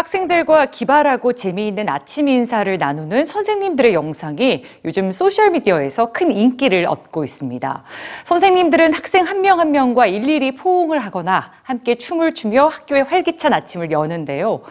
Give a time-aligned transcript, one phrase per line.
[0.00, 7.82] 학생들과 기발하고 재미있는 아침 인사를 나누는 선생님들의 영상이 요즘 소셜미디어에서 큰 인기를 얻고 있습니다.
[8.24, 13.90] 선생님들은 학생 한 명 한 명과 일일이 포옹을 하거나 함께 춤을 추며 학교의 활기찬 아침을
[13.90, 14.62] 여는데요.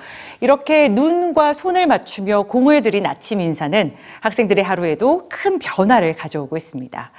[0.41, 7.11] 이렇게 눈과 손을 맞추며 공을 들인 아침 인사는 학생들의 하루에도 큰 변화를 가져오고 있습니다.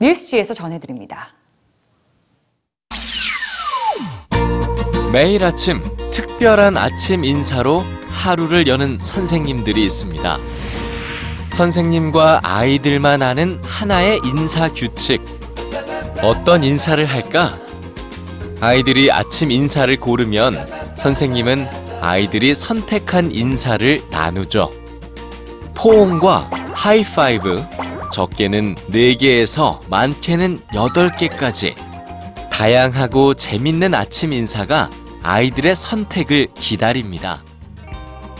[0.00, 1.34] 뉴스지에서 전해드립니다.
[5.12, 5.80] 매일 아침
[6.38, 10.38] 특별한 아침 인사로 하루를 여는 선생님들이 있습니다.
[11.48, 15.20] 선생님과 아이들만 아는 하나의 인사 규칙.
[16.22, 17.58] 어떤 인사를 할까?
[18.60, 21.66] 아이들이 아침 인사를 고르면 선생님은
[22.00, 24.70] 아이들이 선택한 인사를 나누죠.
[25.74, 27.64] 포옹과 하이파이브,
[28.12, 31.74] 적게는 4개에서 많게는 8개까지
[32.52, 34.88] 다양하고 재밌는 아침 인사가
[35.22, 37.42] 아이들의 선택을 기다립니다.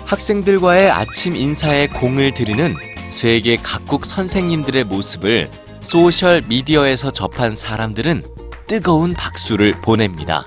[0.05, 2.75] 학생들과의 아침 인사에 공을 들이는
[3.11, 5.51] 세계 각국 선생님들의 모습을
[5.83, 8.23] 소셜 미디어에서 접한 사람들은
[8.67, 10.47] 뜨거운 박수를 보냅니다.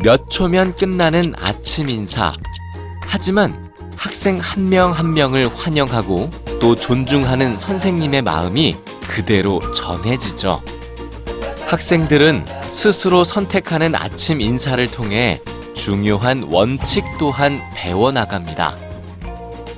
[0.00, 2.32] 몇 초면 끝나는 아침 인사.
[3.00, 8.76] 하지만 학생 한 명한 명을 환영하고 또 존중하는 선생님의 마음이
[9.08, 10.62] 그대로 전해지죠.
[11.68, 15.38] 학생들은 스스로 선택하는 아침 인사를 통해
[15.74, 18.74] 중요한 원칙 또한 배워나갑니다.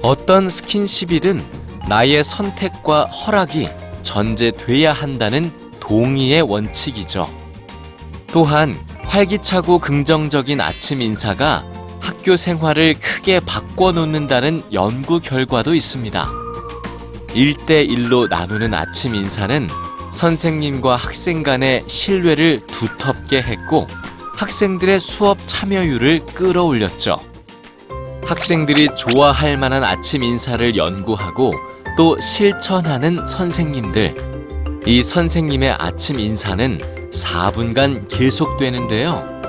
[0.01, 1.45] 어떤 스킨십이든
[1.89, 3.69] 나의 선택과 허락이
[4.03, 7.29] 전제돼야 한다는 동의의 원칙이죠.
[8.29, 11.65] 또한 활기차고 긍정적인 아침 인사가
[11.99, 16.31] 학교 생활을 크게 바꿔놓는다는 연구 결과도 있습니다.
[17.31, 19.69] 1대1로 나누는 아침 인사는
[20.13, 23.87] 선생님과 학생 간의 신뢰를 두텁게 했고
[24.35, 27.19] 학생들의 수업 참여율을 끌어올렸죠.
[28.25, 31.53] 학생들이 좋아할 만한 아침 인사를 연구하고
[31.97, 34.15] 또 실천하는 선생님들.
[34.87, 36.79] 이 선생님의 아침 인사는
[37.13, 39.41] 4분간 계속되는데요.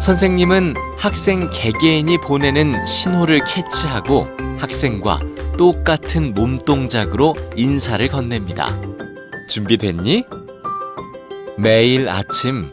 [0.00, 4.26] 선생님은 학생 개개인이 보내는 신호를 캐치하고
[4.58, 5.20] 학생과
[5.58, 8.80] 똑같은 몸동작으로 인사를 건넵니다.
[9.50, 10.26] 준비됐니?
[11.58, 12.70] 매일 아침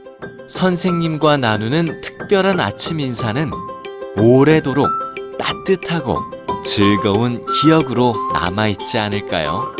[0.47, 3.49] 선생님과 나누는 특별한 아침 인사는
[4.15, 4.87] 오래도록
[5.39, 6.19] 따뜻하고
[6.63, 9.75] 즐거운 기억으로 남아있지 않을까요?